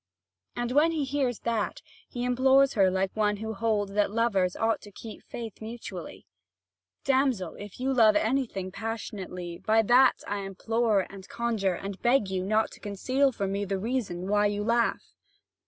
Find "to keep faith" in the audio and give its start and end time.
4.81-5.61